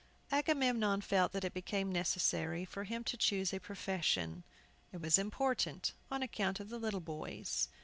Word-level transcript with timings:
AGAMEMNON 0.31 1.01
felt 1.01 1.31
that 1.31 1.43
it 1.43 1.53
became 1.53 1.91
necessary 1.91 2.65
for 2.65 2.85
him 2.85 3.03
to 3.03 3.15
choose 3.15 3.53
a 3.53 3.59
profession. 3.59 4.43
It 4.91 4.99
was 4.99 5.19
important 5.19 5.93
on 6.09 6.23
account 6.23 6.59
of 6.59 6.69
the 6.69 6.79
little 6.79 7.01
boys. 7.01 7.67